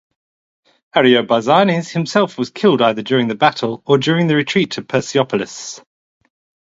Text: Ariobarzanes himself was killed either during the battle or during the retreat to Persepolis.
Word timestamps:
Ariobarzanes 0.95 1.91
himself 1.91 2.35
was 2.39 2.49
killed 2.49 2.81
either 2.81 3.03
during 3.03 3.27
the 3.27 3.35
battle 3.35 3.83
or 3.85 3.99
during 3.99 4.25
the 4.25 4.35
retreat 4.35 4.71
to 4.71 4.81
Persepolis. 4.81 5.79